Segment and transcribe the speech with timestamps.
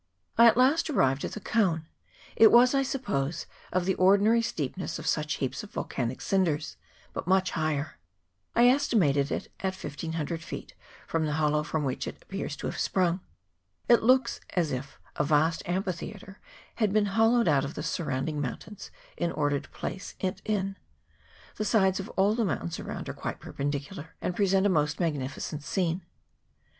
[0.35, 1.85] I at last arrived at the cone:
[2.35, 6.75] it was, I suppose, of the ordinary steepness of such heaps of volcanic cinders,
[7.13, 7.99] but much higher.
[8.55, 10.73] I es timate it at 1500 feet
[11.05, 13.19] from the hollow from which it appears to have sprung.
[13.87, 16.39] It looks as if a vast amphitheatre
[16.77, 20.77] had been hollowed out of the sur rounding mountains in order to place it in.
[21.57, 24.99] The sides of all the mountains around are quite perpen dicular, and present a most
[24.99, 26.01] magnificent scene.